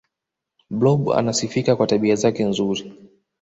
[0.69, 2.93] blob anasifika kwa tabia zake nzuri